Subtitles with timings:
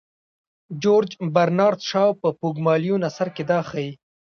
[0.81, 3.91] جورج برنارد شاو په پوګمالیون اثر کې دا ښيي.